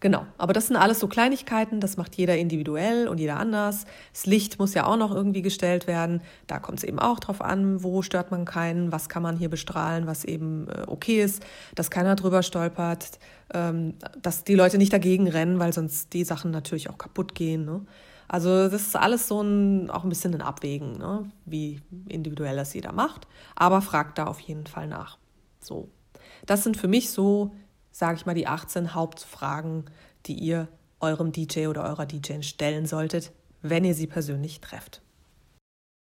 Genau, 0.00 0.26
aber 0.38 0.52
das 0.52 0.66
sind 0.66 0.76
alles 0.76 0.98
so 0.98 1.06
Kleinigkeiten, 1.06 1.80
das 1.80 1.96
macht 1.96 2.16
jeder 2.16 2.36
individuell 2.36 3.06
und 3.06 3.18
jeder 3.18 3.38
anders. 3.38 3.84
Das 4.12 4.26
Licht 4.26 4.58
muss 4.58 4.74
ja 4.74 4.86
auch 4.86 4.96
noch 4.96 5.14
irgendwie 5.14 5.42
gestellt 5.42 5.86
werden. 5.86 6.22
Da 6.46 6.58
kommt 6.58 6.78
es 6.78 6.84
eben 6.84 6.98
auch 6.98 7.20
drauf 7.20 7.40
an, 7.40 7.82
wo 7.82 8.02
stört 8.02 8.30
man 8.30 8.44
keinen, 8.44 8.92
was 8.92 9.08
kann 9.08 9.22
man 9.22 9.36
hier 9.36 9.48
bestrahlen, 9.48 10.06
was 10.06 10.24
eben 10.24 10.68
äh, 10.68 10.84
okay 10.86 11.22
ist, 11.22 11.44
dass 11.74 11.90
keiner 11.90 12.16
drüber 12.16 12.42
stolpert, 12.42 13.18
ähm, 13.52 13.94
dass 14.20 14.44
die 14.44 14.54
Leute 14.54 14.78
nicht 14.78 14.92
dagegen 14.92 15.28
rennen, 15.28 15.58
weil 15.58 15.72
sonst 15.72 16.12
die 16.12 16.24
Sachen 16.24 16.50
natürlich 16.50 16.88
auch 16.90 16.98
kaputt 16.98 17.34
gehen. 17.34 17.64
Ne? 17.64 17.82
Also 18.32 18.68
das 18.68 18.82
ist 18.82 18.94
alles 18.94 19.26
so 19.26 19.42
ein, 19.42 19.90
auch 19.90 20.04
ein 20.04 20.08
bisschen 20.08 20.32
ein 20.36 20.40
Abwägen, 20.40 20.98
ne? 20.98 21.28
wie 21.46 21.80
individuell 22.06 22.54
das 22.54 22.72
jeder 22.74 22.92
macht. 22.92 23.26
Aber 23.56 23.82
fragt 23.82 24.18
da 24.18 24.26
auf 24.28 24.38
jeden 24.38 24.68
Fall 24.68 24.86
nach. 24.86 25.18
So, 25.58 25.88
das 26.46 26.62
sind 26.62 26.76
für 26.76 26.86
mich 26.86 27.10
so, 27.10 27.50
sage 27.90 28.14
ich 28.14 28.26
mal, 28.26 28.36
die 28.36 28.46
18 28.46 28.94
Hauptfragen, 28.94 29.86
die 30.26 30.34
ihr 30.34 30.68
eurem 31.00 31.32
DJ 31.32 31.66
oder 31.66 31.82
eurer 31.82 32.06
DJ 32.06 32.42
stellen 32.42 32.86
solltet, 32.86 33.32
wenn 33.62 33.84
ihr 33.84 33.96
sie 33.96 34.06
persönlich 34.06 34.60
trefft. 34.60 35.02